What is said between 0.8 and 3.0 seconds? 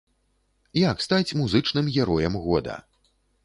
Як стаць музычным героем года?